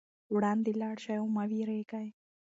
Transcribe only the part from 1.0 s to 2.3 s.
شئ او مه وېرېږئ.